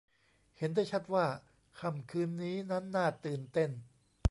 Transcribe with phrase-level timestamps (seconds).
[0.57, 1.25] เห็นได้ชัดว่า
[1.79, 3.71] ค่ำคืนนี้นั้นน่าตื่นเต้น